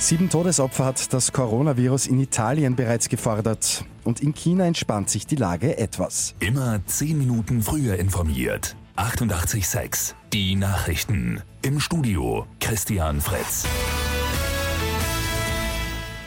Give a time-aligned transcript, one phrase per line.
[0.00, 3.84] Sieben Todesopfer hat das Coronavirus in Italien bereits gefordert.
[4.04, 6.34] Und in China entspannt sich die Lage etwas.
[6.38, 8.76] Immer zehn Minuten früher informiert.
[8.96, 11.42] 88.6 Die Nachrichten.
[11.62, 13.66] Im Studio Christian Fritz.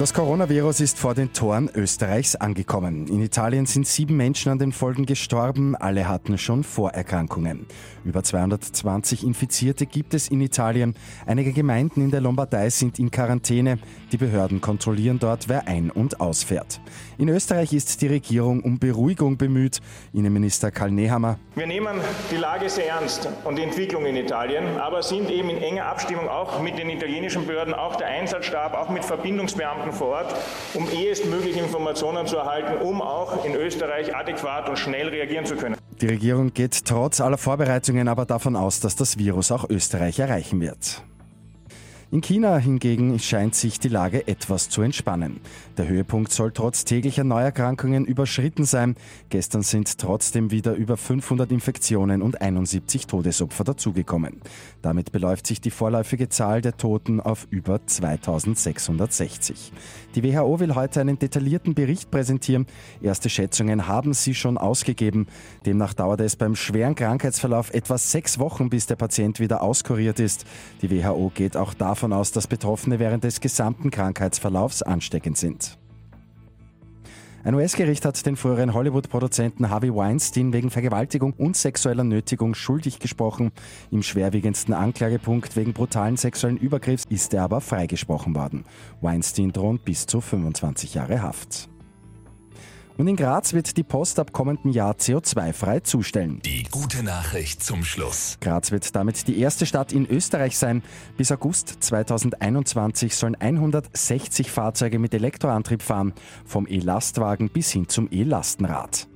[0.02, 3.06] Das Coronavirus ist vor den Toren Österreichs angekommen.
[3.06, 5.76] In Italien sind sieben Menschen an den Folgen gestorben.
[5.76, 7.68] Alle hatten schon Vorerkrankungen.
[8.04, 10.96] Über 220 Infizierte gibt es in Italien.
[11.28, 13.78] Einige Gemeinden in der Lombardei sind in Quarantäne.
[14.12, 16.82] Die Behörden kontrollieren dort, wer ein- und ausfährt.
[17.20, 19.82] In Österreich ist die Regierung um Beruhigung bemüht.
[20.14, 21.38] Innenminister Karl Nehammer.
[21.54, 25.62] Wir nehmen die Lage sehr ernst und die Entwicklung in Italien, aber sind eben in
[25.62, 30.08] enger Abstimmung auch mit den italienischen Behörden, auch der Einsatzstab, auch mit Verbindungsbeamten Experten vor
[30.08, 30.36] Ort,
[30.74, 35.76] um ehestmöglich Informationen zu erhalten, um auch in Österreich adäquat und schnell reagieren zu können.
[36.02, 40.60] Die Regierung geht trotz aller Vorbereitungen aber davon aus, dass das Virus auch Österreich erreichen
[40.62, 41.04] wird.
[42.14, 45.40] In China hingegen scheint sich die Lage etwas zu entspannen.
[45.78, 48.98] Der Höhepunkt soll trotz täglicher Neuerkrankungen überschritten sein.
[49.30, 54.42] Gestern sind trotzdem wieder über 500 Infektionen und 71 Todesopfer dazugekommen.
[54.82, 59.72] Damit beläuft sich die vorläufige Zahl der Toten auf über 2660.
[60.16, 62.68] Die WHO will heute einen detaillierten Bericht präsentieren.
[63.02, 65.28] Erste Schätzungen haben sie schon ausgegeben.
[65.66, 70.44] Demnach dauert es beim schweren Krankheitsverlauf etwa sechs Wochen, bis der Patient wieder auskuriert ist.
[70.82, 75.78] Die WHO geht auch davon davon aus, dass Betroffene während des gesamten Krankheitsverlaufs ansteckend sind.
[77.44, 83.52] Ein US-Gericht hat den früheren Hollywood-Produzenten Harvey Weinstein wegen Vergewaltigung und sexueller Nötigung schuldig gesprochen.
[83.92, 88.66] Im schwerwiegendsten Anklagepunkt wegen brutalen sexuellen Übergriffs ist er aber freigesprochen worden.
[89.02, 91.71] Weinstein droht bis zu 25 Jahre Haft.
[93.02, 96.40] Und in Graz wird die Post ab kommendem Jahr CO2-frei zustellen.
[96.46, 98.38] Die gute Nachricht zum Schluss.
[98.42, 100.84] Graz wird damit die erste Stadt in Österreich sein.
[101.18, 106.14] Bis August 2021 sollen 160 Fahrzeuge mit Elektroantrieb fahren,
[106.46, 109.08] vom E-Lastwagen bis hin zum E-Lastenrad.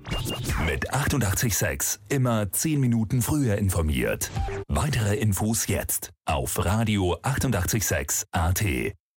[0.65, 4.31] Mit 886 immer 10 Minuten früher informiert.
[4.67, 8.63] Weitere Infos jetzt auf Radio 886 AT.